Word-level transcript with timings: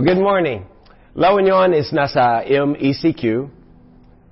Well, 0.00 0.14
good 0.14 0.22
morning. 0.22 0.64
La 1.14 1.36
Union 1.36 1.74
is 1.74 1.92
nasa 1.92 2.40
MECQ. 2.48 3.50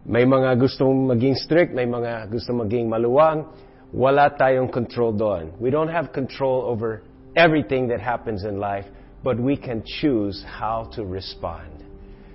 May 0.06 0.24
mga 0.24 0.56
gustong 0.56 1.04
maging 1.04 1.36
strict, 1.36 1.74
may 1.74 1.84
mga 1.84 2.32
gustong 2.32 2.64
maging 2.64 2.88
maluwang. 2.88 3.44
Wala 3.92 4.32
tayong 4.32 4.72
control 4.72 5.12
doon. 5.12 5.52
We 5.60 5.68
don't 5.68 5.92
have 5.92 6.10
control 6.10 6.64
over 6.64 7.02
everything 7.36 7.86
that 7.88 8.00
happens 8.00 8.44
in 8.48 8.56
life, 8.56 8.86
but 9.22 9.38
we 9.38 9.58
can 9.58 9.84
choose 9.84 10.42
how 10.48 10.88
to 10.96 11.04
respond. 11.04 11.84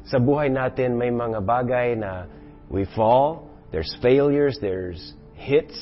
Sa 0.05 0.21
buhay 0.21 0.53
natin, 0.53 0.93
may 0.93 1.09
mga 1.09 1.41
bagay 1.41 1.97
na 1.97 2.29
we 2.69 2.85
fall, 2.93 3.49
there's 3.71 3.97
failures, 3.97 4.61
there's 4.61 5.17
hits, 5.33 5.73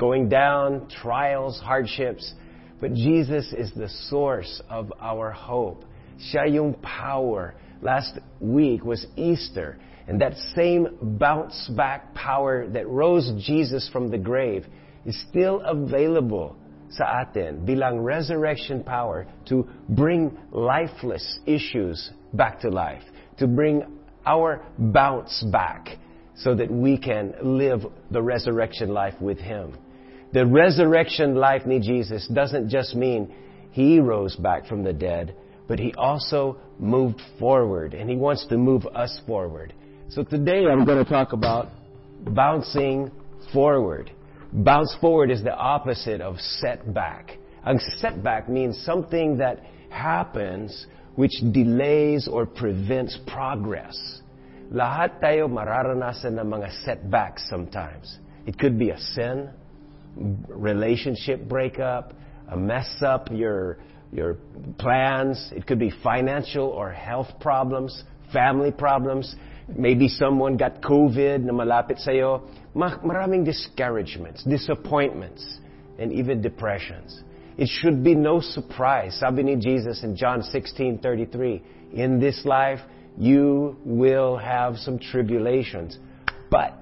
going 0.00 0.30
down, 0.30 0.88
trials, 0.88 1.60
hardships. 1.60 2.32
But 2.80 2.96
Jesus 2.96 3.52
is 3.52 3.76
the 3.76 3.92
source 4.08 4.62
of 4.72 4.88
our 4.96 5.36
hope. 5.36 5.84
Siya 6.30 6.52
yung 6.52 6.74
power. 6.74 7.54
Last 7.80 8.18
week 8.40 8.84
was 8.84 9.06
Easter. 9.16 9.78
And 10.06 10.20
that 10.20 10.34
same 10.54 11.18
bounce 11.18 11.68
back 11.76 12.14
power 12.14 12.68
that 12.68 12.88
rose 12.88 13.32
Jesus 13.44 13.88
from 13.92 14.10
the 14.10 14.18
grave 14.18 14.66
is 15.04 15.18
still 15.28 15.60
available 15.64 16.56
sa 16.90 17.24
atin 17.24 17.64
bilang 17.64 18.00
resurrection 18.00 18.84
power 18.84 19.26
to 19.48 19.66
bring 19.88 20.36
lifeless 20.50 21.40
issues 21.46 22.10
back 22.34 22.60
to 22.60 22.68
life, 22.68 23.02
to 23.38 23.46
bring 23.46 23.82
our 24.26 24.62
bounce 24.78 25.42
back 25.50 25.96
so 26.36 26.54
that 26.54 26.70
we 26.70 26.98
can 26.98 27.34
live 27.42 27.80
the 28.10 28.22
resurrection 28.22 28.90
life 28.90 29.14
with 29.20 29.38
Him. 29.38 29.76
The 30.32 30.46
resurrection 30.46 31.34
life 31.34 31.66
ni 31.66 31.80
Jesus 31.80 32.26
doesn't 32.28 32.68
just 32.68 32.94
mean 32.94 33.32
He 33.70 33.98
rose 33.98 34.36
back 34.36 34.66
from 34.66 34.82
the 34.82 34.92
dead, 34.92 35.34
but 35.72 35.78
He 35.78 35.94
also 35.96 36.58
moved 36.78 37.22
forward, 37.38 37.94
and 37.94 38.10
He 38.10 38.14
wants 38.14 38.44
to 38.48 38.58
move 38.58 38.84
us 38.94 39.18
forward. 39.26 39.72
So 40.10 40.22
today 40.22 40.66
I'm 40.66 40.84
going 40.84 41.02
to 41.02 41.10
talk 41.10 41.32
about 41.32 41.70
bouncing 42.26 43.10
forward. 43.54 44.10
Bounce 44.52 44.94
forward 45.00 45.30
is 45.30 45.42
the 45.42 45.54
opposite 45.54 46.20
of 46.20 46.38
setback. 46.60 47.38
A 47.64 47.72
setback 47.96 48.50
means 48.50 48.84
something 48.84 49.38
that 49.38 49.64
happens 49.88 50.86
which 51.14 51.32
delays 51.52 52.28
or 52.28 52.44
prevents 52.44 53.18
progress. 53.26 53.96
Lahat 54.70 55.24
tayo 55.24 55.48
mararanasan 55.48 56.36
ng 56.36 56.52
mga 56.52 56.68
setbacks 56.84 57.48
sometimes. 57.48 58.18
It 58.44 58.58
could 58.58 58.78
be 58.78 58.90
a 58.90 59.00
sin, 59.00 59.48
relationship 60.52 61.48
breakup, 61.48 62.12
a 62.52 62.58
mess 62.58 63.00
up 63.00 63.32
your 63.32 63.78
your 64.12 64.36
plans. 64.78 65.50
It 65.56 65.66
could 65.66 65.78
be 65.78 65.90
financial 66.02 66.68
or 66.68 66.92
health 66.92 67.28
problems, 67.40 68.04
family 68.32 68.70
problems. 68.70 69.34
Maybe 69.74 70.08
someone 70.08 70.56
got 70.56 70.82
COVID 70.82 71.44
na 71.44 71.52
malapit 71.52 71.98
sa'yo. 71.98 72.42
Maraming 72.76 73.44
discouragements, 73.44 74.44
disappointments, 74.44 75.58
and 75.98 76.12
even 76.12 76.42
depressions. 76.42 77.22
It 77.56 77.68
should 77.68 78.02
be 78.02 78.14
no 78.14 78.40
surprise. 78.40 79.18
Sabi 79.18 79.42
ni 79.42 79.56
Jesus 79.56 80.02
in 80.04 80.16
John 80.16 80.42
16:33, 80.42 81.62
in 81.92 82.18
this 82.18 82.44
life 82.44 82.80
you 83.18 83.76
will 83.84 84.36
have 84.36 84.78
some 84.78 84.98
tribulations, 84.98 85.98
but 86.50 86.74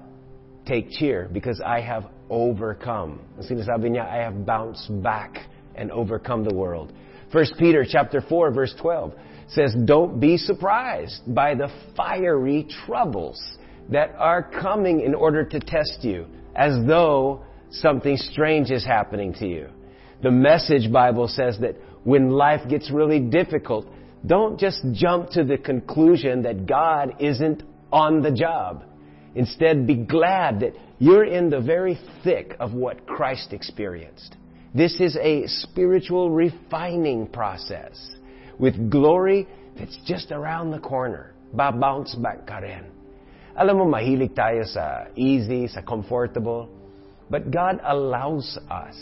take 0.65 0.89
cheer 0.89 1.29
because 1.31 1.61
I 1.61 1.81
have 1.81 2.05
overcome. 2.29 3.19
Sinasabi 3.39 3.91
niya, 3.91 4.07
I 4.07 4.23
have 4.23 4.45
bounced 4.45 4.87
back 5.03 5.47
and 5.75 5.91
overcome 5.91 6.43
the 6.43 6.53
world. 6.55 6.93
1 7.31 7.45
Peter 7.57 7.85
chapter 7.89 8.21
4 8.21 8.51
verse 8.51 8.73
12 8.79 9.13
says, 9.49 9.75
Don't 9.85 10.19
be 10.19 10.37
surprised 10.37 11.21
by 11.27 11.55
the 11.55 11.69
fiery 11.95 12.67
troubles 12.85 13.41
that 13.89 14.13
are 14.17 14.43
coming 14.43 15.01
in 15.01 15.13
order 15.13 15.43
to 15.43 15.59
test 15.59 15.99
you, 16.03 16.25
as 16.55 16.85
though 16.85 17.43
something 17.69 18.17
strange 18.17 18.71
is 18.71 18.85
happening 18.85 19.33
to 19.35 19.47
you. 19.47 19.67
The 20.23 20.31
Message 20.31 20.91
Bible 20.91 21.27
says 21.27 21.57
that 21.59 21.75
when 22.03 22.29
life 22.29 22.67
gets 22.69 22.91
really 22.91 23.19
difficult, 23.19 23.87
don't 24.25 24.59
just 24.59 24.79
jump 24.93 25.31
to 25.31 25.43
the 25.43 25.57
conclusion 25.57 26.43
that 26.43 26.65
God 26.65 27.15
isn't 27.19 27.63
on 27.91 28.21
the 28.21 28.31
job. 28.31 28.83
Instead, 29.35 29.87
be 29.87 29.95
glad 29.95 30.59
that 30.59 30.73
you're 30.99 31.25
in 31.25 31.49
the 31.49 31.59
very 31.59 31.97
thick 32.23 32.55
of 32.59 32.73
what 32.73 33.07
Christ 33.07 33.53
experienced. 33.53 34.35
This 34.73 35.01
is 35.01 35.17
a 35.19 35.43
spiritual 35.47 36.31
refining 36.31 37.27
process 37.27 37.99
with 38.57 38.89
glory 38.89 39.45
that's 39.77 39.99
just 40.07 40.31
around 40.31 40.71
the 40.71 40.79
corner. 40.79 41.35
Ba-bounce 41.51 42.15
back 42.15 42.47
ka 42.47 42.63
rin. 42.63 42.87
Alam 43.59 43.83
mo, 43.83 43.85
mahilig 43.91 44.31
tayo 44.31 44.63
sa 44.63 45.11
easy, 45.19 45.67
sa 45.67 45.83
comfortable. 45.83 46.71
But 47.27 47.51
God 47.51 47.83
allows 47.83 48.55
us 48.71 48.95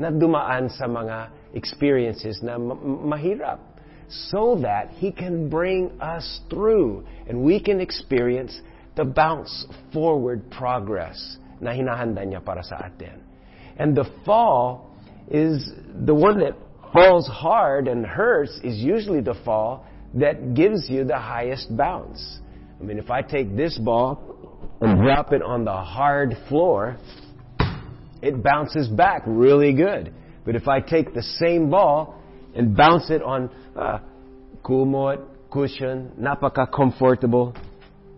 na 0.00 0.08
dumaan 0.08 0.72
sa 0.72 0.88
mga 0.88 1.28
experiences 1.52 2.40
na 2.40 2.56
mahirap 2.56 3.60
so 4.32 4.56
that 4.64 4.96
He 4.96 5.12
can 5.12 5.52
bring 5.52 5.92
us 6.00 6.40
through 6.48 7.04
and 7.28 7.44
we 7.44 7.60
can 7.60 7.84
experience 7.84 8.64
the 8.96 9.04
bounce 9.04 9.68
forward 9.92 10.48
progress 10.48 11.20
na 11.60 11.76
hinahanda 11.76 12.24
niya 12.24 12.40
para 12.40 12.64
sa 12.64 12.80
atin. 12.80 13.25
And 13.78 13.96
the 13.96 14.04
fall 14.24 14.90
is 15.30 15.72
the 16.04 16.14
one 16.14 16.40
that 16.40 16.56
falls 16.92 17.26
hard 17.26 17.88
and 17.88 18.06
hurts 18.06 18.58
is 18.64 18.78
usually 18.78 19.20
the 19.20 19.34
fall 19.44 19.86
that 20.14 20.54
gives 20.54 20.88
you 20.88 21.04
the 21.04 21.18
highest 21.18 21.76
bounce. 21.76 22.38
I 22.80 22.84
mean, 22.84 22.98
if 22.98 23.10
I 23.10 23.22
take 23.22 23.56
this 23.56 23.78
ball 23.78 24.20
and 24.80 25.00
drop 25.02 25.32
it 25.32 25.42
on 25.42 25.64
the 25.64 25.72
hard 25.72 26.36
floor, 26.48 26.96
it 28.22 28.42
bounces 28.42 28.88
back 28.88 29.22
really 29.26 29.72
good. 29.72 30.12
But 30.44 30.56
if 30.56 30.68
I 30.68 30.80
take 30.80 31.12
the 31.12 31.22
same 31.22 31.70
ball 31.70 32.22
and 32.54 32.76
bounce 32.76 33.10
it 33.10 33.22
on 33.22 33.50
uh, 33.76 33.98
kumot, 34.62 35.22
cushion, 35.50 36.12
napaka 36.18 36.70
comfortable, 36.70 37.54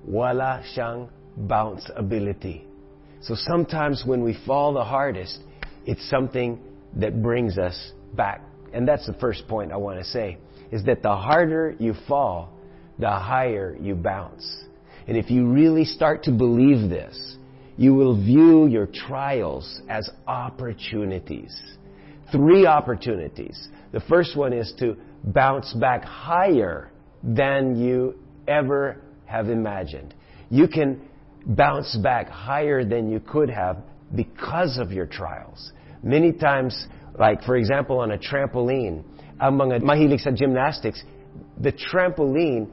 wala 0.07 0.63
siyang 0.75 1.09
bounce 1.37 1.91
ability. 1.97 2.65
So 3.21 3.35
sometimes 3.37 4.05
when 4.07 4.23
we 4.23 4.37
fall 4.47 4.73
the 4.73 4.85
hardest, 4.85 5.41
it's 5.89 6.07
something 6.11 6.61
that 6.97 7.23
brings 7.23 7.57
us 7.57 7.93
back. 8.15 8.43
And 8.75 8.87
that's 8.87 9.07
the 9.07 9.15
first 9.15 9.49
point 9.49 9.73
I 9.73 9.79
want 9.79 9.99
to 9.99 10.05
say 10.05 10.37
is 10.71 10.85
that 10.85 11.03
the 11.03 11.17
harder 11.17 11.75
you 11.79 11.95
fall, 12.07 12.53
the 12.99 13.09
higher 13.09 13.75
you 13.81 13.95
bounce. 13.95 14.65
And 15.07 15.17
if 15.17 15.31
you 15.31 15.49
really 15.49 15.87
start 15.87 16.25
to 16.25 16.31
believe 16.31 16.91
this, 16.91 17.37
you 17.79 17.95
will 17.95 18.15
view 18.15 18.67
your 18.67 18.85
trials 18.87 19.81
as 19.89 20.11
opportunities. 20.27 21.59
Three 22.31 22.67
opportunities. 22.67 23.69
The 23.93 24.01
first 24.01 24.37
one 24.37 24.53
is 24.53 24.75
to 24.81 24.95
bounce 25.25 25.73
back 25.73 26.05
higher 26.05 26.91
than 27.23 27.81
you 27.81 28.19
ever 28.47 29.01
have 29.25 29.49
imagined. 29.49 30.13
You 30.51 30.69
can 30.69 31.01
bounce 31.47 31.97
back 31.97 32.29
higher 32.29 32.85
than 32.85 33.11
you 33.11 33.21
could 33.21 33.49
have 33.49 33.79
because 34.15 34.79
of 34.79 34.93
your 34.93 35.07
trials. 35.07 35.73
Many 36.03 36.33
times, 36.33 36.87
like 37.19 37.43
for 37.43 37.57
example 37.57 37.99
on 37.99 38.13
a 38.13 38.19
trampoline, 38.19 39.05
ang 39.41 39.59
mga 39.59 39.83
mahilig 39.83 40.21
sa 40.21 40.31
gymnastics, 40.31 41.03
the 41.61 41.73
trampoline 41.73 42.69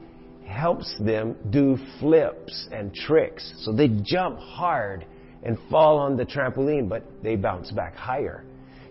helps 0.46 0.96
them 0.98 1.36
do 1.50 1.78
flips 1.98 2.68
and 2.72 2.94
tricks. 2.94 3.52
So 3.62 3.72
they 3.72 3.88
jump 3.88 4.38
hard 4.38 5.06
and 5.42 5.58
fall 5.70 5.98
on 5.98 6.16
the 6.16 6.24
trampoline, 6.24 6.88
but 6.88 7.02
they 7.22 7.36
bounce 7.36 7.70
back 7.70 7.94
higher. 7.94 8.44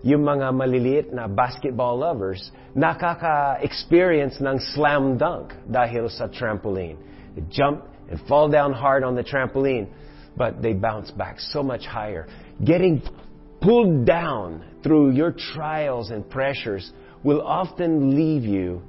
Yung 0.03 0.21
mga 0.21 0.53
maliliit 0.53 1.11
na 1.11 1.27
basketball 1.27 1.97
lovers, 1.97 2.51
nakaka-experience 2.75 4.39
ng 4.39 4.59
slam 4.75 5.17
dunk 5.17 5.51
dahil 5.71 6.07
sa 6.11 6.27
trampoline. 6.27 6.97
They 7.35 7.43
jump 7.49 7.83
and 8.09 8.19
fall 8.27 8.47
down 8.47 8.71
hard 8.71 9.03
on 9.03 9.15
the 9.15 9.23
trampoline, 9.23 9.89
but 10.37 10.61
they 10.61 10.73
bounce 10.73 11.09
back 11.11 11.39
so 11.39 11.63
much 11.63 11.85
higher. 11.87 12.27
Getting 12.63 13.01
pulled 13.61 14.05
down 14.05 14.63
through 14.83 15.11
your 15.11 15.31
trials 15.31 16.11
and 16.11 16.29
pressures 16.29 16.91
will 17.23 17.41
often 17.41 18.15
leave 18.15 18.43
you 18.43 18.81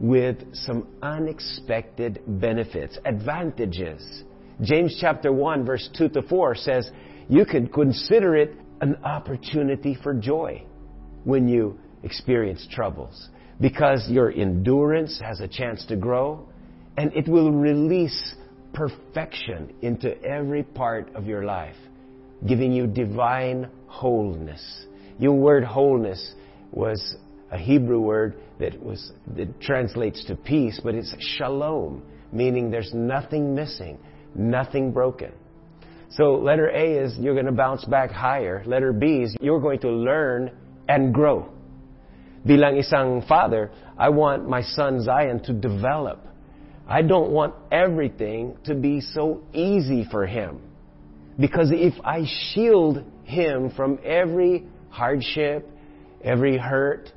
with 0.00 0.36
some 0.54 0.88
unexpected 1.02 2.20
benefits, 2.26 2.98
advantages. 3.04 4.24
James 4.60 4.96
chapter 5.00 5.32
1 5.32 5.64
verse 5.64 5.88
2 5.96 6.08
to 6.10 6.22
4 6.22 6.54
says, 6.56 6.90
you 7.28 7.44
can 7.44 7.68
consider 7.68 8.36
it 8.36 8.54
an 8.80 8.96
opportunity 9.04 9.96
for 10.02 10.12
joy 10.12 10.62
when 11.24 11.48
you 11.48 11.78
experience 12.02 12.66
troubles 12.70 13.28
because 13.60 14.08
your 14.10 14.30
endurance 14.30 15.20
has 15.24 15.40
a 15.40 15.48
chance 15.48 15.86
to 15.86 15.96
grow 15.96 16.46
and 16.96 17.12
it 17.14 17.28
will 17.28 17.50
release 17.50 18.34
perfection 18.72 19.72
into 19.82 20.20
every 20.22 20.62
part 20.62 21.14
of 21.14 21.26
your 21.26 21.44
life, 21.44 21.76
giving 22.46 22.72
you 22.72 22.86
divine 22.86 23.68
wholeness. 23.86 24.86
Your 25.18 25.34
word 25.34 25.64
wholeness 25.64 26.34
was 26.72 27.16
a 27.50 27.58
Hebrew 27.58 28.00
word 28.00 28.36
that 28.58 28.80
was 28.82 29.12
that 29.36 29.60
translates 29.60 30.24
to 30.26 30.34
peace, 30.34 30.80
but 30.82 30.94
it's 30.94 31.14
shalom, 31.36 32.02
meaning 32.32 32.70
there's 32.70 32.92
nothing 32.92 33.54
missing, 33.54 33.98
nothing 34.34 34.92
broken. 34.92 35.32
So 36.10 36.34
letter 36.34 36.68
A 36.68 37.04
is 37.04 37.16
you're 37.18 37.34
going 37.34 37.46
to 37.46 37.52
bounce 37.52 37.84
back 37.84 38.10
higher. 38.10 38.62
Letter 38.66 38.92
B 38.92 39.22
is 39.22 39.36
you're 39.40 39.60
going 39.60 39.80
to 39.80 39.90
learn 39.90 40.50
and 40.88 41.12
grow. 41.14 41.48
Bilang 42.46 42.76
isang 42.76 43.26
father, 43.26 43.70
I 43.96 44.10
want 44.10 44.48
my 44.48 44.62
son 44.62 45.02
Zion 45.02 45.42
to 45.44 45.52
develop. 45.52 46.20
I 46.86 47.02
don't 47.02 47.30
want 47.30 47.54
everything 47.72 48.58
to 48.64 48.74
be 48.74 49.00
so 49.00 49.42
easy 49.54 50.06
for 50.10 50.26
him. 50.26 50.60
Because 51.38 51.70
if 51.72 51.94
I 52.04 52.24
shield 52.52 53.02
him 53.24 53.70
from 53.70 53.98
every 54.04 54.64
hardship, 54.90 55.68
every 56.22 56.56
hurt, 56.56 57.12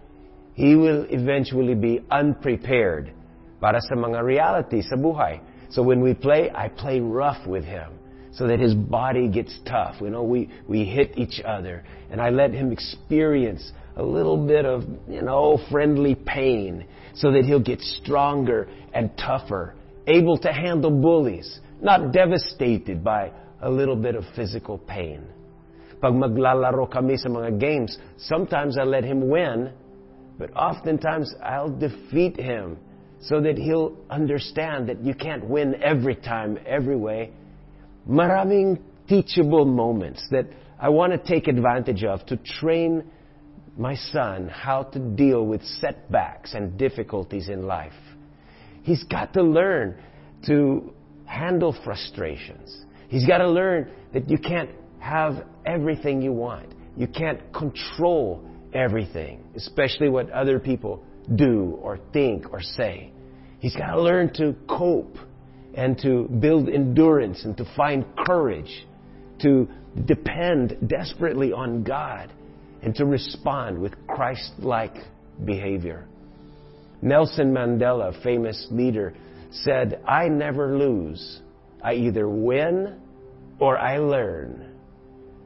he 0.53 0.75
will 0.75 1.05
eventually 1.09 1.75
be 1.75 2.01
unprepared 2.09 3.13
para 3.61 3.79
sa 3.81 3.95
mga 3.95 4.23
reality 4.23 4.81
sa 4.81 4.95
buhay. 4.95 5.39
So 5.69 5.83
when 5.83 6.01
we 6.01 6.13
play, 6.13 6.49
I 6.49 6.69
play 6.69 6.99
rough 6.99 7.45
with 7.45 7.63
him 7.63 7.93
so 8.31 8.47
that 8.47 8.59
his 8.59 8.73
body 8.73 9.27
gets 9.27 9.59
tough. 9.65 9.95
You 10.01 10.09
know, 10.09 10.23
we, 10.23 10.49
we 10.67 10.85
hit 10.85 11.17
each 11.17 11.41
other 11.41 11.83
and 12.09 12.21
I 12.21 12.29
let 12.29 12.53
him 12.53 12.71
experience 12.71 13.71
a 13.95 14.03
little 14.03 14.37
bit 14.37 14.65
of, 14.65 14.83
you 15.07 15.21
know, 15.21 15.59
friendly 15.71 16.15
pain 16.15 16.85
so 17.15 17.31
that 17.31 17.45
he'll 17.45 17.59
get 17.59 17.81
stronger 17.81 18.67
and 18.93 19.11
tougher, 19.17 19.75
able 20.05 20.37
to 20.39 20.51
handle 20.53 20.91
bullies, 20.91 21.59
not 21.81 22.11
devastated 22.11 23.03
by 23.03 23.31
a 23.61 23.69
little 23.69 23.95
bit 23.95 24.15
of 24.15 24.23
physical 24.35 24.77
pain. 24.77 25.23
Pag 26.01 26.13
maglalaro 26.13 26.89
kami 26.91 27.17
sa 27.17 27.29
mga 27.29 27.59
games, 27.59 27.97
sometimes 28.17 28.77
I 28.77 28.83
let 28.83 29.03
him 29.03 29.29
win, 29.29 29.71
but 30.37 30.55
oftentimes 30.55 31.33
I'll 31.41 31.73
defeat 31.73 32.37
him 32.37 32.77
so 33.19 33.41
that 33.41 33.57
he'll 33.57 33.97
understand 34.09 34.89
that 34.89 35.03
you 35.03 35.15
can't 35.15 35.43
win 35.45 35.75
every 35.81 36.15
time, 36.15 36.59
every 36.65 36.95
way. 36.95 37.31
Maraming 38.07 38.79
teachable 39.09 39.65
moments 39.65 40.25
that 40.29 40.45
I 40.79 40.89
want 40.89 41.13
to 41.13 41.17
take 41.17 41.47
advantage 41.47 42.03
of 42.03 42.25
to 42.27 42.37
train 42.37 43.03
my 43.77 43.95
son 43.95 44.49
how 44.49 44.83
to 44.83 44.99
deal 44.99 45.45
with 45.45 45.63
setbacks 45.63 46.53
and 46.53 46.77
difficulties 46.77 47.49
in 47.49 47.65
life. 47.65 47.93
He's 48.83 49.03
got 49.03 49.33
to 49.33 49.43
learn 49.43 49.97
to 50.45 50.93
handle 51.25 51.75
frustrations. 51.83 52.85
He's 53.07 53.25
got 53.25 53.39
to 53.39 53.49
learn 53.49 53.91
that 54.13 54.29
you 54.29 54.37
can't 54.37 54.69
have 54.99 55.45
everything 55.65 56.21
you 56.21 56.33
want. 56.33 56.73
You 56.95 57.07
can't 57.07 57.39
control 57.53 58.43
everything, 58.73 59.43
especially 59.55 60.09
what 60.09 60.29
other 60.31 60.59
people 60.59 61.03
do 61.35 61.77
or 61.81 61.99
think 62.13 62.51
or 62.51 62.61
say. 62.61 63.11
He's 63.59 63.75
got 63.75 63.91
to 63.91 64.01
learn 64.01 64.33
to 64.35 64.55
cope 64.67 65.15
and 65.73 65.97
to 65.99 66.27
build 66.39 66.69
endurance 66.69 67.43
and 67.45 67.55
to 67.57 67.65
find 67.75 68.05
courage, 68.25 68.85
to 69.41 69.67
depend 70.05 70.77
desperately 70.87 71.53
on 71.53 71.83
God 71.83 72.31
and 72.81 72.95
to 72.95 73.05
respond 73.05 73.79
with 73.79 73.93
Christ-like 74.07 74.95
behavior. 75.45 76.07
Nelson 77.01 77.53
Mandela, 77.53 78.21
famous 78.23 78.67
leader, 78.71 79.13
said, 79.51 80.01
I 80.07 80.27
never 80.27 80.77
lose. 80.77 81.41
I 81.87 81.93
either 81.93 82.27
win 82.27 82.99
or 83.59 83.77
I 83.79 83.97
learn. 83.99 84.75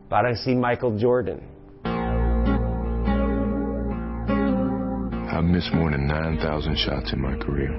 Parang 0.09 0.33
si 0.33 0.55
Michael 0.55 0.97
Jordan. 0.97 1.37
I've 5.29 5.45
missed 5.45 5.71
more 5.75 5.91
than 5.91 6.07
9,000 6.07 6.77
shots 6.79 7.13
in 7.13 7.21
my 7.21 7.37
career. 7.37 7.69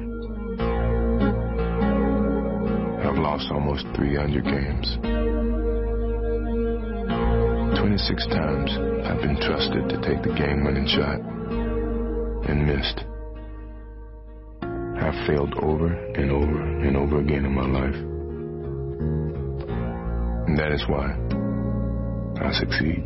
I've 3.03 3.19
lost 3.19 3.50
almost 3.50 3.85
300 3.97 4.44
games. 4.47 4.94
26 7.82 8.26
times 8.29 8.70
I've 9.03 9.23
been 9.26 9.43
trusted 9.43 9.88
to 9.91 9.99
take 10.06 10.23
the 10.23 10.38
game 10.38 10.62
winning 10.62 10.87
shot 10.87 11.19
and 12.47 12.64
missed. 12.64 13.03
I've 15.03 15.19
failed 15.26 15.53
over 15.59 15.93
and 16.14 16.31
over 16.31 16.62
and 16.87 16.97
over 16.97 17.19
again 17.19 17.44
in 17.44 17.53
my 17.53 17.67
life. 17.67 18.12
And 20.46 20.58
that 20.58 20.72
is 20.72 20.84
why 20.88 21.16
I 22.40 22.52
succeed. 22.52 23.04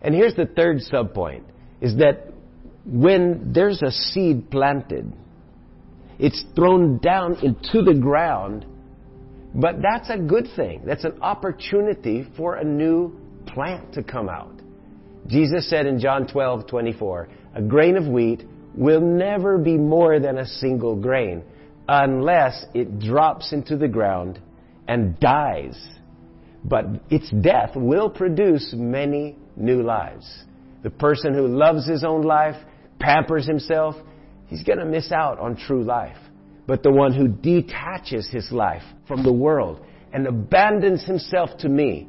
And 0.00 0.14
here's 0.14 0.34
the 0.34 0.46
third 0.46 0.78
subpoint 0.78 1.44
is 1.80 1.96
that 1.96 2.32
when 2.84 3.52
there's 3.52 3.82
a 3.82 3.90
seed 3.90 4.50
planted, 4.50 5.12
it's 6.18 6.44
thrown 6.54 6.98
down 6.98 7.36
into 7.42 7.82
the 7.82 7.98
ground, 8.00 8.66
but 9.54 9.76
that's 9.82 10.10
a 10.10 10.18
good 10.18 10.48
thing. 10.56 10.82
That's 10.86 11.04
an 11.04 11.20
opportunity 11.20 12.26
for 12.36 12.56
a 12.56 12.64
new 12.64 13.18
plant 13.46 13.92
to 13.94 14.02
come 14.02 14.28
out. 14.28 14.60
Jesus 15.26 15.68
said 15.68 15.86
in 15.86 16.00
John 16.00 16.26
12, 16.26 16.66
24, 16.66 17.28
a 17.54 17.62
grain 17.62 17.96
of 17.96 18.06
wheat 18.06 18.42
will 18.74 19.00
never 19.00 19.58
be 19.58 19.76
more 19.76 20.18
than 20.18 20.38
a 20.38 20.46
single 20.46 20.96
grain 20.96 21.42
unless 21.92 22.64
it 22.72 23.00
drops 23.00 23.52
into 23.52 23.76
the 23.76 23.86
ground 23.86 24.40
and 24.88 25.20
dies. 25.20 25.78
But 26.64 26.86
its 27.10 27.30
death 27.30 27.72
will 27.76 28.08
produce 28.08 28.72
many 28.74 29.36
new 29.56 29.82
lives. 29.82 30.44
The 30.82 30.90
person 30.90 31.34
who 31.34 31.46
loves 31.46 31.86
his 31.86 32.02
own 32.02 32.22
life, 32.22 32.56
pampers 32.98 33.46
himself, 33.46 33.94
he's 34.46 34.62
going 34.62 34.78
to 34.78 34.86
miss 34.86 35.12
out 35.12 35.38
on 35.38 35.54
true 35.54 35.84
life. 35.84 36.16
But 36.66 36.82
the 36.82 36.90
one 36.90 37.12
who 37.12 37.28
detaches 37.28 38.26
his 38.30 38.50
life 38.50 38.84
from 39.06 39.22
the 39.22 39.32
world 39.32 39.84
and 40.14 40.26
abandons 40.26 41.04
himself 41.04 41.50
to 41.58 41.68
me, 41.68 42.08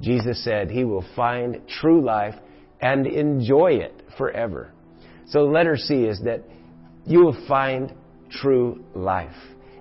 Jesus 0.00 0.44
said 0.44 0.70
he 0.70 0.84
will 0.84 1.04
find 1.16 1.62
true 1.66 2.04
life 2.04 2.36
and 2.80 3.08
enjoy 3.08 3.72
it 3.72 4.04
forever. 4.16 4.70
So 5.26 5.46
the 5.46 5.52
letter 5.52 5.76
C 5.76 6.04
is 6.04 6.20
that 6.20 6.44
you 7.04 7.24
will 7.24 7.46
find 7.48 7.92
true 8.30 8.84
life. 8.94 9.36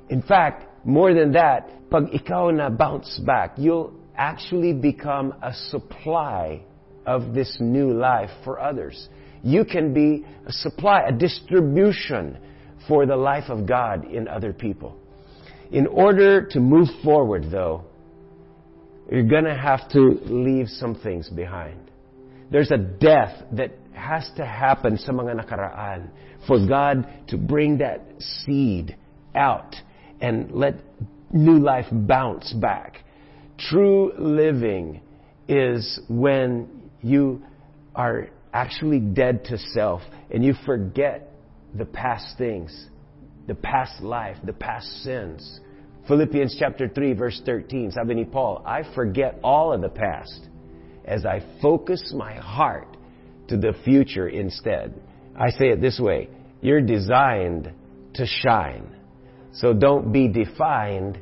In 0.10 0.22
fact, 0.22 0.86
more 0.86 1.14
than 1.14 1.32
that, 1.34 1.90
pag 1.90 2.14
ikaw 2.14 2.54
na 2.54 2.70
bounce 2.70 3.20
back, 3.26 3.54
you'll 3.58 3.94
actually 4.16 4.74
become 4.74 5.34
a 5.42 5.54
supply 5.54 6.62
of 7.06 7.34
this 7.34 7.58
new 7.60 7.94
life 7.94 8.30
for 8.44 8.60
others. 8.60 9.10
You 9.44 9.66
can 9.66 9.94
be 9.94 10.26
a 10.46 10.52
supply, 10.52 11.02
a 11.08 11.12
distribution 11.12 12.38
for 12.88 13.06
the 13.06 13.16
life 13.16 13.50
of 13.50 13.68
God 13.68 14.06
in 14.06 14.28
other 14.28 14.54
people. 14.54 14.96
In 15.72 15.88
order 15.88 16.46
to 16.48 16.60
move 16.60 16.88
forward, 17.04 17.46
though, 17.52 17.84
you're 19.10 19.24
gonna 19.24 19.58
have 19.58 19.90
to 19.90 20.20
leave 20.26 20.68
some 20.70 20.96
things 20.96 21.30
behind. 21.30 21.80
There's 22.52 22.72
a 22.72 22.78
death 22.78 23.44
that 23.54 23.72
has 23.94 24.30
to 24.38 24.46
happen 24.46 24.98
sa 24.98 25.12
mga 25.12 25.46
nakaraan 25.46 26.10
for 26.48 26.66
God 26.66 27.08
to 27.30 27.38
bring 27.38 27.80
that 27.80 28.02
seed 28.20 28.96
out 29.34 29.76
and 30.22 30.52
let 30.52 30.76
new 31.32 31.60
life 31.60 31.86
bounce 31.92 32.54
back. 32.54 33.04
True 33.58 34.14
living 34.18 35.02
is 35.48 36.00
when 36.10 36.68
you 37.02 37.42
are 37.94 38.30
actually 38.54 39.00
dead 39.00 39.46
to 39.46 39.58
self 39.58 40.02
and 40.32 40.44
you 40.44 40.54
forget 40.66 41.32
the 41.74 41.86
past 41.86 42.38
things, 42.38 42.88
the 43.48 43.56
past 43.56 44.02
life, 44.02 44.38
the 44.44 44.54
past 44.54 44.88
sins. 45.04 45.60
Philippians 46.08 46.56
chapter 46.60 46.88
3 46.88 47.14
verse 47.14 47.42
13, 47.46 47.92
sabi 47.92 48.14
ni 48.16 48.26
Paul, 48.26 48.64
I 48.66 48.84
forget 48.94 49.40
all 49.44 49.74
of 49.74 49.82
the 49.82 49.90
past 49.90 50.50
as 51.06 51.26
I 51.26 51.44
focus 51.62 52.14
my 52.16 52.34
heart 52.36 52.98
to 53.48 53.58
the 53.58 53.74
future 53.84 54.28
instead. 54.28 55.00
I 55.38 55.50
say 55.50 55.70
it 55.70 55.82
this 55.82 56.00
way, 56.00 56.30
you're 56.62 56.82
designed 56.82 57.72
to 58.16 58.26
shine. 58.26 58.96
So 59.54 59.74
don't 59.74 60.12
be 60.12 60.28
defined 60.28 61.20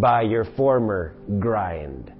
by 0.00 0.22
your 0.22 0.44
former 0.56 1.14
grind. 1.38 2.12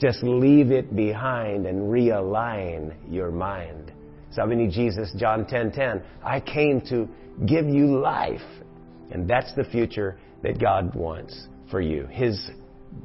Just 0.00 0.22
leave 0.22 0.70
it 0.70 0.94
behind 0.94 1.66
and 1.66 1.90
realign 1.90 2.94
your 3.10 3.30
mind. 3.30 3.92
Sabi 4.30 4.56
ni 4.56 4.68
Jesus, 4.68 5.12
John 5.16 5.46
10:10, 5.46 5.48
10, 5.48 5.72
10, 5.72 6.02
I 6.22 6.40
came 6.40 6.80
to 6.82 7.08
give 7.46 7.66
you 7.66 7.98
life. 7.98 8.40
And 9.10 9.28
that's 9.28 9.54
the 9.54 9.64
future 9.64 10.18
that 10.42 10.60
God 10.60 10.94
wants 10.94 11.48
for 11.70 11.80
you. 11.80 12.06
His 12.10 12.50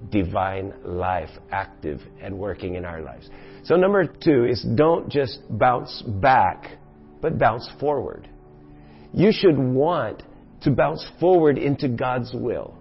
divine 0.09 0.73
life 0.83 1.29
active 1.51 2.01
and 2.21 2.37
working 2.37 2.75
in 2.75 2.85
our 2.85 3.01
lives. 3.01 3.29
So 3.63 3.75
number 3.75 4.05
two 4.05 4.45
is 4.45 4.61
don't 4.75 5.09
just 5.09 5.39
bounce 5.49 6.01
back, 6.01 6.77
but 7.21 7.37
bounce 7.37 7.69
forward. 7.79 8.29
You 9.13 9.31
should 9.31 9.57
want 9.57 10.23
to 10.61 10.71
bounce 10.71 11.05
forward 11.19 11.57
into 11.57 11.87
God's 11.87 12.33
will, 12.33 12.75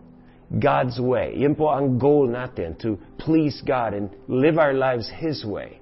God's 0.58 0.98
way. 1.00 1.34
Yun 1.36 1.54
po 1.54 1.70
ang 1.70 1.98
goal 1.98 2.28
natin, 2.28 2.78
to 2.80 2.98
please 3.18 3.62
God 3.66 3.94
and 3.94 4.10
live 4.28 4.58
our 4.58 4.74
lives 4.74 5.10
His 5.18 5.44
way. 5.44 5.80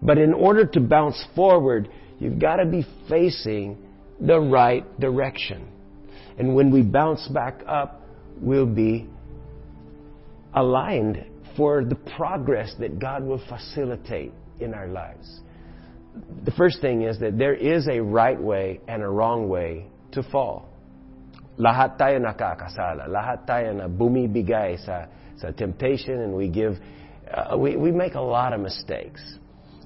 But 0.00 0.18
in 0.18 0.32
order 0.32 0.64
to 0.64 0.80
bounce 0.80 1.22
forward, 1.34 1.88
You've 2.18 2.38
got 2.38 2.56
to 2.56 2.66
be 2.66 2.84
facing 3.08 3.78
the 4.20 4.40
right 4.40 4.84
direction. 5.00 5.68
And 6.38 6.54
when 6.54 6.70
we 6.70 6.82
bounce 6.82 7.26
back 7.28 7.62
up, 7.66 8.02
we'll 8.40 8.66
be 8.66 9.06
aligned 10.54 11.24
for 11.56 11.84
the 11.84 11.94
progress 12.16 12.74
that 12.80 12.98
God 12.98 13.24
will 13.24 13.40
facilitate 13.48 14.32
in 14.60 14.74
our 14.74 14.88
lives. 14.88 15.40
The 16.44 16.52
first 16.52 16.80
thing 16.80 17.02
is 17.02 17.18
that 17.20 17.38
there 17.38 17.54
is 17.54 17.88
a 17.88 18.00
right 18.00 18.40
way 18.40 18.80
and 18.88 19.02
a 19.02 19.08
wrong 19.08 19.48
way 19.48 19.86
to 20.12 20.22
fall. 20.22 20.68
Lahat 21.58 21.98
tayo 21.98 22.22
nakakasala. 22.22 23.10
Lahat 23.10 23.46
tayo 23.46 23.74
na 23.74 23.88
bumibigay 23.88 24.78
sa, 24.84 25.06
sa 25.36 25.50
temptation 25.50 26.22
and 26.22 26.32
we 26.34 26.48
give, 26.48 26.78
uh, 27.30 27.58
we, 27.58 27.76
we 27.76 27.90
make 27.90 28.14
a 28.14 28.20
lot 28.20 28.52
of 28.52 28.60
mistakes. 28.60 29.20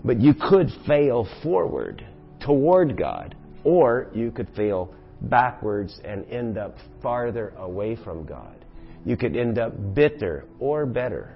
But 0.05 0.21
you 0.21 0.35
could 0.35 0.69
fail 0.87 1.27
forward 1.43 2.05
toward 2.41 2.97
God, 2.97 3.35
or 3.65 4.11
you 4.15 4.31
could 4.31 4.49
fail 4.57 4.95
backwards 5.23 6.01
and 6.05 6.25
end 6.27 6.59
up 6.59 6.77
farther 7.03 7.55
away 7.59 7.97
from 7.97 8.27
God. 8.27 8.65
You 9.05 9.17
could 9.17 9.37
end 9.37 9.59
up 9.59 9.73
bitter 9.95 10.45
or 10.59 10.87
better. 10.87 11.35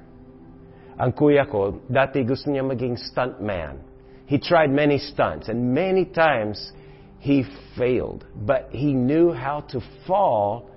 Ang 0.98 1.12
kuya 1.12 1.48
ko, 1.50 1.80
dati 1.90 2.26
gusto 2.26 2.50
niya 2.50 2.64
maging 2.64 2.96
stuntman. 2.96 3.78
He 4.26 4.38
tried 4.38 4.70
many 4.70 4.98
stunts, 4.98 5.48
and 5.48 5.72
many 5.72 6.04
times 6.04 6.72
he 7.18 7.44
failed. 7.76 8.24
But 8.34 8.68
he 8.72 8.92
knew 8.92 9.32
how 9.32 9.60
to 9.70 9.80
fall 10.06 10.70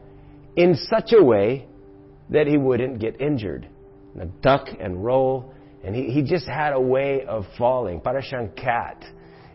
in 0.56 0.76
such 0.76 1.14
a 1.14 1.24
way 1.24 1.68
that 2.30 2.48
he 2.48 2.58
wouldn't 2.58 3.00
get 3.00 3.20
injured. 3.20 3.68
Duck 4.42 4.68
and 4.80 5.04
roll, 5.04 5.54
and 5.84 5.96
he, 5.96 6.12
he 6.12 6.22
just 6.22 6.48
had 6.48 6.74
a 6.74 6.80
way 6.80 7.24
of 7.26 7.46
falling, 7.58 8.02
para 8.02 8.22
cat. 8.56 9.04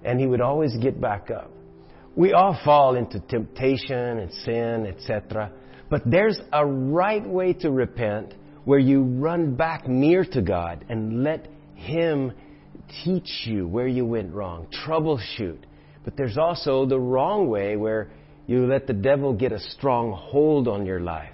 And 0.04 0.18
he 0.18 0.26
would 0.26 0.40
always 0.40 0.76
get 0.76 1.00
back 1.00 1.30
up. 1.30 1.50
We 2.16 2.32
all 2.32 2.58
fall 2.64 2.96
into 2.96 3.20
temptation 3.20 4.18
and 4.18 4.32
sin, 4.32 4.86
etc. 4.86 5.50
But 5.90 6.02
there's 6.04 6.40
a 6.52 6.64
right 6.64 7.26
way 7.26 7.52
to 7.54 7.70
repent 7.70 8.34
where 8.64 8.78
you 8.78 9.02
run 9.02 9.54
back 9.54 9.88
near 9.88 10.24
to 10.24 10.42
God 10.42 10.84
and 10.88 11.22
let 11.22 11.48
Him 11.74 12.32
teach 13.04 13.46
you 13.46 13.66
where 13.66 13.86
you 13.86 14.04
went 14.04 14.32
wrong, 14.32 14.66
troubleshoot. 14.86 15.58
But 16.04 16.16
there's 16.16 16.38
also 16.38 16.86
the 16.86 16.98
wrong 16.98 17.48
way 17.48 17.76
where 17.76 18.10
you 18.46 18.66
let 18.66 18.86
the 18.86 18.92
devil 18.92 19.32
get 19.32 19.52
a 19.52 19.58
strong 19.58 20.12
hold 20.12 20.68
on 20.68 20.84
your 20.84 21.00
life. 21.00 21.32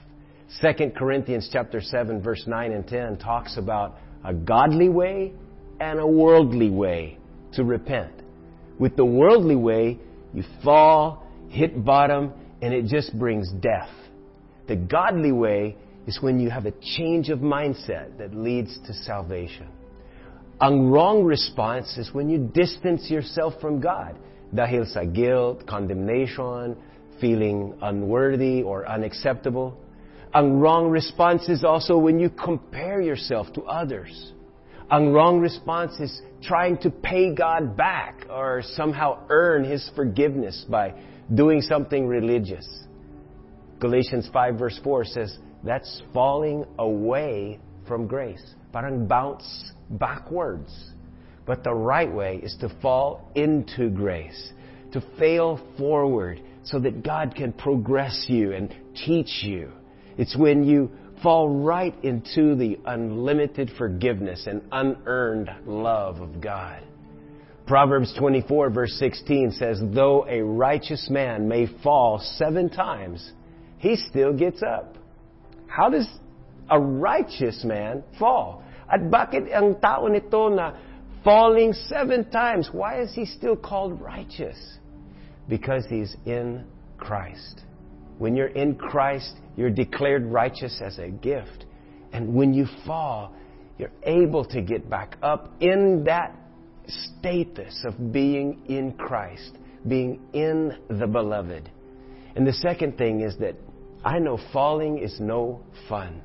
2 0.60 0.92
Corinthians 0.96 1.48
chapter 1.52 1.80
7 1.80 2.22
verse 2.22 2.44
9 2.46 2.72
and 2.72 2.86
10 2.86 3.18
talks 3.18 3.56
about 3.56 3.96
a 4.24 4.34
godly 4.34 4.88
way 4.88 5.32
and 5.80 5.98
a 5.98 6.06
worldly 6.06 6.70
way 6.70 7.18
to 7.54 7.64
repent. 7.64 8.12
With 8.78 8.96
the 8.96 9.04
worldly 9.04 9.56
way, 9.56 9.98
you 10.32 10.44
fall, 10.62 11.26
hit 11.48 11.84
bottom, 11.84 12.32
and 12.62 12.72
it 12.72 12.86
just 12.86 13.18
brings 13.18 13.50
death. 13.60 13.90
The 14.68 14.76
godly 14.76 15.32
way 15.32 15.76
is 16.06 16.20
when 16.20 16.40
you 16.40 16.50
have 16.50 16.66
a 16.66 16.72
change 16.96 17.28
of 17.28 17.40
mindset 17.40 18.18
that 18.18 18.34
leads 18.34 18.78
to 18.86 18.92
salvation. 18.92 19.68
Ang 20.60 20.90
wrong 20.90 21.24
response 21.24 21.96
is 21.96 22.12
when 22.12 22.28
you 22.28 22.38
distance 22.52 23.08
yourself 23.08 23.54
from 23.62 23.80
God 23.80 24.16
dahil 24.54 24.84
sa 24.84 25.04
guilt, 25.04 25.64
condemnation, 25.66 26.76
feeling 27.20 27.72
unworthy 27.80 28.60
or 28.62 28.84
unacceptable. 28.84 29.72
Ang 30.34 30.60
wrong 30.60 30.90
response 30.90 31.48
is 31.48 31.64
also 31.64 31.96
when 31.96 32.20
you 32.20 32.28
compare 32.28 33.00
yourself 33.00 33.50
to 33.54 33.62
others. 33.64 34.32
Ang 34.90 35.12
wrong 35.12 35.40
response 35.40 35.98
is 35.98 36.20
trying 36.42 36.76
to 36.78 36.90
pay 36.90 37.34
God 37.34 37.76
back 37.76 38.26
or 38.28 38.60
somehow 38.76 39.24
earn 39.30 39.64
His 39.64 39.88
forgiveness 39.96 40.66
by 40.68 40.92
doing 41.32 41.62
something 41.62 42.06
religious. 42.06 42.68
Galatians 43.78 44.28
5 44.30 44.58
verse 44.58 44.78
4 44.84 45.04
says, 45.04 45.38
that's 45.64 46.02
falling 46.12 46.66
away 46.78 47.60
from 47.90 48.06
grace. 48.06 48.54
Parang 48.72 49.08
bounce 49.08 49.72
backwards. 49.90 50.92
But 51.44 51.64
the 51.64 51.74
right 51.74 52.10
way 52.10 52.36
is 52.40 52.56
to 52.60 52.68
fall 52.80 53.32
into 53.34 53.90
grace, 53.90 54.52
to 54.92 55.02
fail 55.18 55.60
forward 55.76 56.40
so 56.62 56.78
that 56.78 57.02
God 57.02 57.34
can 57.34 57.52
progress 57.52 58.26
you 58.28 58.52
and 58.52 58.72
teach 58.94 59.42
you. 59.42 59.72
It's 60.16 60.36
when 60.36 60.62
you 60.62 60.92
fall 61.20 61.48
right 61.48 61.96
into 62.04 62.54
the 62.54 62.78
unlimited 62.86 63.72
forgiveness 63.76 64.46
and 64.46 64.62
unearned 64.70 65.50
love 65.66 66.20
of 66.20 66.40
God. 66.40 66.84
Proverbs 67.66 68.14
24 68.16 68.70
verse 68.70 68.92
16 69.00 69.50
says, 69.50 69.80
though 69.92 70.28
a 70.28 70.40
righteous 70.42 71.08
man 71.10 71.48
may 71.48 71.66
fall 71.82 72.20
seven 72.36 72.70
times, 72.70 73.32
he 73.78 73.96
still 73.96 74.32
gets 74.32 74.62
up. 74.62 74.94
How 75.66 75.90
does 75.90 76.08
a 76.70 76.78
righteous 76.78 77.64
man 77.64 78.02
fall? 78.18 78.62
At 78.90 79.10
bakit 79.10 79.50
ang 79.52 79.80
tao 79.80 80.06
nito 80.06 80.48
na 80.48 80.74
falling 81.22 81.72
seven 81.72 82.30
times, 82.30 82.70
why 82.72 83.00
is 83.00 83.14
he 83.14 83.24
still 83.24 83.56
called 83.56 84.00
righteous? 84.00 84.58
Because 85.48 85.84
he's 85.88 86.16
in 86.26 86.64
Christ. 86.98 87.62
When 88.18 88.36
you're 88.36 88.48
in 88.48 88.76
Christ, 88.76 89.34
you're 89.56 89.70
declared 89.70 90.26
righteous 90.26 90.80
as 90.84 90.98
a 90.98 91.08
gift. 91.08 91.64
And 92.12 92.34
when 92.34 92.52
you 92.52 92.66
fall, 92.86 93.32
you're 93.78 93.92
able 94.02 94.44
to 94.46 94.60
get 94.60 94.90
back 94.90 95.16
up 95.22 95.52
in 95.60 96.04
that 96.04 96.36
status 96.86 97.84
of 97.84 98.12
being 98.12 98.62
in 98.66 98.92
Christ, 98.92 99.52
being 99.86 100.20
in 100.32 100.76
the 100.88 101.06
beloved. 101.06 101.70
And 102.36 102.46
the 102.46 102.52
second 102.52 102.98
thing 102.98 103.20
is 103.20 103.36
that 103.38 103.56
I 104.04 104.18
know 104.18 104.38
falling 104.52 104.98
is 104.98 105.18
no 105.20 105.60
fun, 105.88 106.22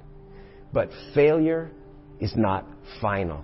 but 0.75 0.89
failure 1.13 1.71
is 2.19 2.33
not 2.35 2.67
final. 3.01 3.43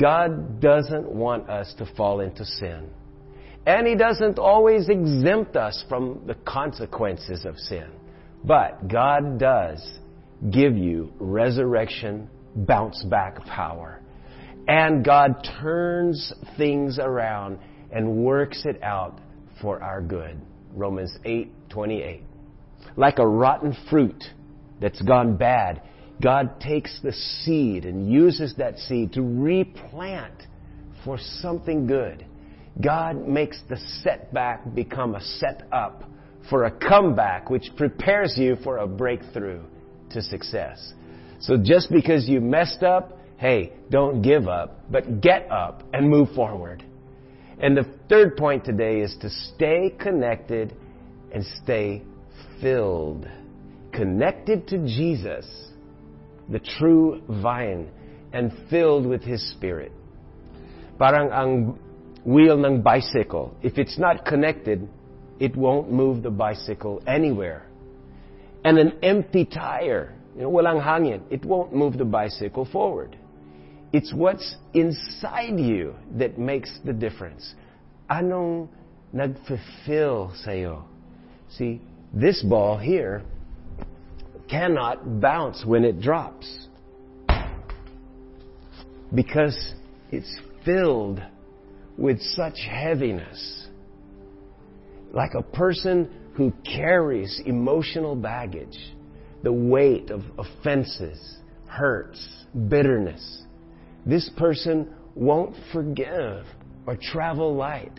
God 0.00 0.60
doesn't 0.60 1.06
want 1.06 1.48
us 1.48 1.74
to 1.76 1.86
fall 1.94 2.20
into 2.20 2.44
sin. 2.44 2.88
And 3.66 3.86
He 3.86 3.94
doesn't 3.94 4.38
always 4.38 4.88
exempt 4.88 5.56
us 5.56 5.84
from 5.90 6.22
the 6.26 6.34
consequences 6.34 7.44
of 7.44 7.58
sin. 7.58 7.90
But 8.44 8.88
God 8.88 9.38
does 9.38 9.98
give 10.50 10.74
you 10.74 11.12
resurrection, 11.20 12.30
bounce 12.56 13.02
back 13.04 13.44
power. 13.44 14.00
And 14.66 15.04
God 15.04 15.46
turns 15.60 16.32
things 16.56 16.98
around 16.98 17.58
and 17.92 18.24
works 18.24 18.62
it 18.64 18.82
out 18.82 19.20
for 19.60 19.82
our 19.82 20.00
good. 20.00 20.40
Romans 20.74 21.14
8 21.26 21.52
28. 21.68 22.22
Like 22.96 23.18
a 23.18 23.26
rotten 23.26 23.76
fruit 23.90 24.24
that's 24.80 25.02
gone 25.02 25.36
bad, 25.36 25.82
God 26.22 26.60
takes 26.60 26.98
the 27.02 27.12
seed 27.12 27.84
and 27.84 28.10
uses 28.10 28.54
that 28.58 28.78
seed 28.78 29.12
to 29.12 29.22
replant 29.22 30.42
for 31.04 31.18
something 31.40 31.86
good. 31.86 32.26
God 32.82 33.28
makes 33.28 33.60
the 33.68 33.76
setback 34.02 34.74
become 34.74 35.14
a 35.14 35.20
setup 35.20 36.04
for 36.48 36.64
a 36.64 36.70
comeback, 36.70 37.50
which 37.50 37.70
prepares 37.76 38.34
you 38.36 38.56
for 38.62 38.78
a 38.78 38.86
breakthrough 38.86 39.62
to 40.10 40.22
success. 40.22 40.92
So 41.40 41.56
just 41.56 41.90
because 41.90 42.28
you 42.28 42.40
messed 42.40 42.82
up, 42.82 43.18
hey, 43.36 43.72
don't 43.90 44.22
give 44.22 44.48
up, 44.48 44.90
but 44.90 45.20
get 45.20 45.50
up 45.50 45.82
and 45.92 46.08
move 46.08 46.30
forward. 46.34 46.84
And 47.60 47.76
the 47.76 47.86
third 48.08 48.36
point 48.36 48.64
today 48.64 49.00
is 49.00 49.16
to 49.20 49.30
stay 49.30 49.94
connected 49.98 50.74
and 51.32 51.44
stay 51.62 52.02
filled. 52.60 53.28
Connected 53.92 54.68
to 54.68 54.78
Jesus, 54.78 55.46
the 56.48 56.58
true 56.58 57.22
vine, 57.28 57.90
and 58.32 58.52
filled 58.70 59.06
with 59.06 59.22
His 59.22 59.42
Spirit. 59.52 59.92
Parang 60.98 61.30
ang 61.30 61.78
wheel 62.24 62.64
ng 62.64 62.82
bicycle. 62.82 63.54
If 63.62 63.78
it's 63.78 63.98
not 63.98 64.24
connected, 64.24 64.88
it 65.38 65.56
won't 65.56 65.90
move 65.90 66.22
the 66.22 66.30
bicycle 66.30 67.02
anywhere. 67.06 67.66
And 68.64 68.78
an 68.78 68.98
empty 69.02 69.44
tire, 69.44 70.14
you 70.34 70.42
know, 70.42 70.50
walang 70.50 70.82
hangin, 70.82 71.22
it 71.30 71.44
won't 71.44 71.72
move 71.72 71.96
the 71.96 72.04
bicycle 72.04 72.64
forward. 72.64 73.16
It's 73.92 74.12
what's 74.12 74.56
inside 74.74 75.58
you 75.58 75.94
that 76.18 76.38
makes 76.38 76.78
the 76.84 76.92
difference. 76.92 77.54
Anong 78.10 78.68
nagfulfill 79.14 80.36
sa'yo? 80.44 80.84
See, 81.48 81.80
this 82.12 82.42
ball 82.42 82.76
here 82.76 83.22
cannot 84.48 85.20
bounce 85.20 85.64
when 85.64 85.84
it 85.84 86.00
drops 86.00 86.68
because 89.14 89.74
it's 90.10 90.40
filled 90.64 91.22
with 91.96 92.20
such 92.20 92.58
heaviness. 92.68 93.66
Like 95.12 95.34
a 95.34 95.42
person 95.42 96.10
who 96.34 96.52
carries 96.64 97.40
emotional 97.46 98.14
baggage, 98.14 98.78
the 99.42 99.52
weight 99.52 100.10
of 100.10 100.22
offenses, 100.38 101.38
hurts, 101.66 102.44
bitterness. 102.68 103.42
This 104.06 104.30
person 104.36 104.94
won't 105.14 105.56
forgive 105.72 106.44
or 106.86 106.96
travel 106.96 107.54
light. 107.54 107.98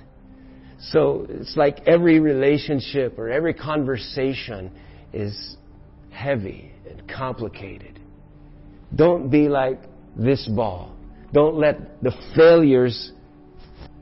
So 0.80 1.26
it's 1.28 1.58
like 1.58 1.82
every 1.88 2.20
relationship 2.20 3.20
or 3.20 3.30
every 3.30 3.54
conversation 3.54 4.72
is 5.12 5.58
heavy 6.12 6.72
and 6.90 7.08
complicated. 7.08 8.00
Don't 8.96 9.30
be 9.30 9.48
like 9.48 9.82
this 10.16 10.48
ball. 10.48 10.96
Don't 11.34 11.58
let 11.58 12.02
the 12.02 12.12
failures 12.36 13.12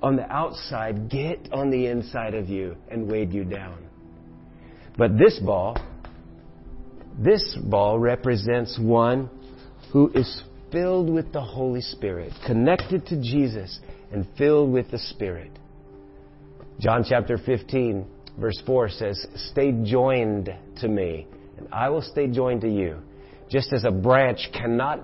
on 0.02 0.16
the 0.16 0.32
outside 0.32 1.10
get 1.10 1.52
on 1.52 1.70
the 1.70 1.88
inside 1.88 2.34
of 2.34 2.50
you 2.50 2.76
and 2.90 3.10
weigh 3.10 3.26
you 3.26 3.44
down. 3.44 3.86
But 4.98 5.18
this 5.18 5.40
ball, 5.40 5.78
this 7.20 7.58
ball 7.64 8.00
represents 8.00 8.80
one 8.80 9.30
who 9.92 10.10
is 10.14 10.42
filled 10.72 11.10
with 11.10 11.32
the 11.34 11.42
Holy 11.42 11.82
Spirit, 11.82 12.34
connected 12.46 13.06
to 13.08 13.22
Jesus, 13.22 13.80
and 14.12 14.26
filled 14.38 14.72
with 14.72 14.92
the 14.92 15.00
Spirit. 15.00 15.52
John 16.80 17.04
chapter 17.08 17.38
15, 17.38 18.06
verse 18.40 18.62
4 18.66 18.90
says, 18.90 19.28
Stay 19.52 19.72
joined 19.84 20.54
to 20.78 20.88
me, 20.88 21.28
and 21.58 21.68
I 21.72 21.90
will 21.90 22.02
stay 22.02 22.28
joined 22.28 22.62
to 22.62 22.70
you. 22.70 23.00
Just 23.50 23.74
as 23.74 23.84
a 23.84 23.92
branch 23.92 24.50
cannot 24.54 25.00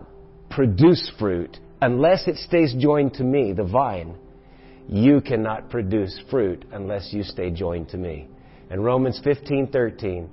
produce 0.50 1.12
fruit 1.18 1.58
unless 1.82 2.28
it 2.28 2.38
stays 2.38 2.74
joined 2.74 3.14
to 3.16 3.24
me, 3.24 3.54
the 3.54 3.64
vine, 3.64 4.16
you 4.88 5.22
cannot 5.22 5.70
produce 5.70 6.20
fruit 6.30 6.66
unless 6.72 7.12
you 7.12 7.24
stay 7.24 7.50
joined 7.50 7.90
to 7.90 7.98
me. 7.98 8.28
And 8.70 8.84
Romans 8.84 9.20
15:13 9.24 10.28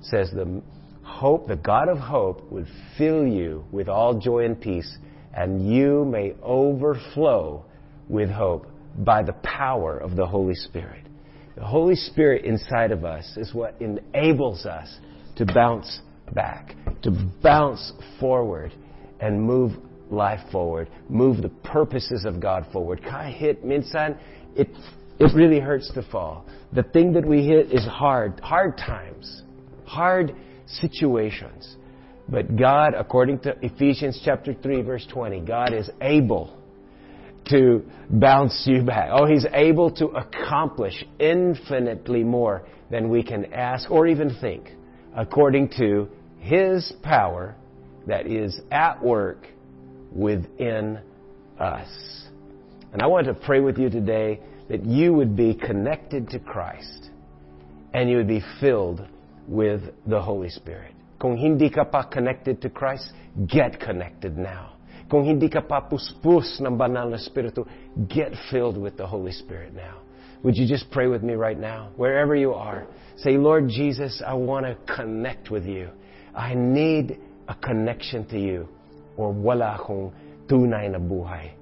says 0.00 0.30
the 0.30 0.62
hope, 1.02 1.48
the 1.48 1.56
God 1.56 1.88
of 1.88 1.98
hope 1.98 2.50
would 2.50 2.66
fill 2.96 3.26
you 3.26 3.64
with 3.72 3.88
all 3.88 4.18
joy 4.18 4.44
and 4.44 4.60
peace 4.60 4.98
and 5.36 5.70
you 5.70 6.04
may 6.04 6.34
overflow 6.42 7.64
with 8.08 8.30
hope 8.30 8.66
by 8.98 9.22
the 9.22 9.34
power 9.34 9.98
of 9.98 10.16
the 10.16 10.26
Holy 10.26 10.54
Spirit. 10.54 11.04
The 11.56 11.64
Holy 11.64 11.94
Spirit 11.94 12.44
inside 12.44 12.90
of 12.90 13.04
us 13.04 13.36
is 13.36 13.52
what 13.54 13.80
enables 13.80 14.64
us 14.66 14.98
to 15.36 15.46
bounce 15.46 16.00
back, 16.32 16.74
to 17.02 17.10
bounce 17.42 17.92
forward 18.18 18.72
and 19.20 19.40
move 19.40 19.72
life 20.10 20.40
forward, 20.50 20.88
move 21.08 21.42
the 21.42 21.48
purposes 21.48 22.24
of 22.24 22.40
God 22.40 22.66
forward. 22.72 23.02
Kahit 23.02 23.64
minsan, 23.64 24.18
it, 24.54 24.68
it 25.18 25.34
really 25.34 25.60
hurts 25.60 25.90
to 25.94 26.02
fall. 26.02 26.46
The 26.72 26.82
thing 26.82 27.12
that 27.14 27.26
we 27.26 27.46
hit 27.46 27.72
is 27.72 27.84
hard, 27.86 28.40
hard 28.40 28.78
times, 28.78 29.42
hard 29.84 30.34
situations. 30.66 31.76
But 32.28 32.56
God, 32.56 32.94
according 32.96 33.40
to 33.40 33.56
Ephesians 33.62 34.20
chapter 34.24 34.52
3 34.54 34.82
verse 34.82 35.06
20, 35.12 35.40
God 35.40 35.72
is 35.72 35.88
able 36.00 36.56
to 37.50 37.84
bounce 38.10 38.64
you 38.66 38.82
back. 38.82 39.10
Oh, 39.12 39.26
He's 39.26 39.46
able 39.52 39.90
to 39.92 40.06
accomplish 40.06 41.04
infinitely 41.20 42.24
more 42.24 42.66
than 42.90 43.08
we 43.08 43.22
can 43.22 43.52
ask 43.52 43.90
or 43.90 44.06
even 44.08 44.36
think, 44.40 44.70
according 45.16 45.70
to 45.78 46.08
His 46.38 46.92
power 47.02 47.56
that 48.06 48.26
is 48.26 48.60
at 48.70 49.02
work 49.02 49.48
within 50.12 51.00
us. 51.58 51.88
And 52.92 53.02
I 53.02 53.06
want 53.06 53.26
to 53.26 53.34
pray 53.34 53.60
with 53.60 53.78
you 53.78 53.90
today 53.90 54.40
that 54.68 54.84
you 54.84 55.12
would 55.12 55.36
be 55.36 55.54
connected 55.54 56.30
to 56.30 56.38
Christ 56.38 57.10
and 57.92 58.08
you 58.10 58.16
would 58.16 58.28
be 58.28 58.42
filled 58.60 59.06
with 59.48 59.82
the 60.06 60.20
Holy 60.20 60.50
Spirit. 60.50 60.92
Kung 61.18 61.36
hindi 61.36 61.70
ka 61.70 61.84
pa 61.84 62.04
connected 62.04 62.60
to 62.62 62.68
Christ, 62.68 63.10
get 63.46 63.80
connected 63.80 64.36
now. 64.36 64.76
Kung 65.08 65.24
hindi 65.24 65.48
ka 65.48 65.62
pa 65.62 65.80
puspus 65.80 66.60
ng 66.60 66.76
banal 66.76 67.08
na 67.08 67.16
Espiritu, 67.16 67.64
get 68.10 68.34
filled 68.50 68.76
with 68.76 68.98
the 68.98 69.06
Holy 69.06 69.32
Spirit 69.32 69.72
now. 69.72 70.05
Would 70.42 70.56
you 70.56 70.66
just 70.66 70.90
pray 70.90 71.06
with 71.06 71.22
me 71.22 71.34
right 71.34 71.58
now? 71.58 71.90
Wherever 71.96 72.34
you 72.36 72.52
are. 72.52 72.86
Say, 73.16 73.36
Lord 73.36 73.68
Jesus, 73.68 74.22
I 74.24 74.34
want 74.34 74.66
to 74.66 74.76
connect 74.94 75.50
with 75.50 75.64
you. 75.64 75.88
I 76.34 76.54
need 76.54 77.18
a 77.48 77.54
connection 77.54 78.26
to 78.28 78.38
you 78.38 78.68
or 79.16 79.32
wala 79.32 79.78
akong 79.80 80.12
tunay 80.46 80.90
na 80.90 80.98
buhay. 80.98 81.52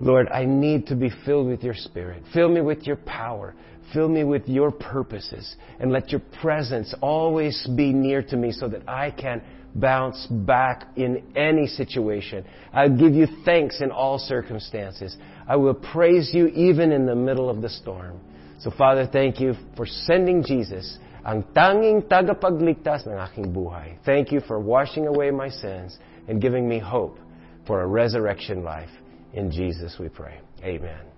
Lord, 0.00 0.28
I 0.28 0.44
need 0.44 0.86
to 0.88 0.96
be 0.96 1.10
filled 1.24 1.48
with 1.48 1.62
your 1.62 1.74
Spirit. 1.74 2.22
Fill 2.32 2.48
me 2.48 2.60
with 2.60 2.86
your 2.86 2.96
power. 2.96 3.54
Fill 3.92 4.08
me 4.08 4.24
with 4.24 4.48
your 4.48 4.70
purposes. 4.70 5.56
And 5.78 5.92
let 5.92 6.10
your 6.10 6.20
presence 6.40 6.94
always 7.00 7.66
be 7.76 7.92
near 7.92 8.22
to 8.22 8.36
me 8.36 8.50
so 8.50 8.68
that 8.68 8.88
I 8.88 9.10
can 9.10 9.42
bounce 9.74 10.26
back 10.26 10.86
in 10.96 11.22
any 11.36 11.66
situation. 11.66 12.44
I'll 12.72 12.96
give 12.96 13.14
you 13.14 13.26
thanks 13.44 13.80
in 13.80 13.90
all 13.90 14.18
circumstances. 14.18 15.16
I 15.48 15.56
will 15.56 15.74
praise 15.74 16.30
you 16.32 16.46
even 16.48 16.92
in 16.92 17.06
the 17.06 17.14
middle 17.14 17.50
of 17.50 17.60
the 17.60 17.68
storm. 17.68 18.20
So 18.60 18.70
Father, 18.70 19.08
thank 19.10 19.40
you 19.40 19.54
for 19.76 19.84
sending 19.84 20.42
Jesus, 20.42 20.98
ang 21.26 21.44
tanging 21.54 22.02
tagapagligtas 22.02 23.06
ng 23.06 23.18
aking 23.18 23.52
buhay. 23.52 23.98
Thank 24.06 24.32
you 24.32 24.40
for 24.40 24.60
washing 24.60 25.06
away 25.06 25.30
my 25.30 25.48
sins 25.48 25.98
and 26.28 26.40
giving 26.40 26.68
me 26.68 26.78
hope 26.78 27.18
for 27.66 27.82
a 27.82 27.86
resurrection 27.86 28.62
life. 28.62 28.90
In 29.34 29.50
Jesus 29.50 29.96
we 29.98 30.08
pray. 30.08 30.38
Amen. 30.62 31.13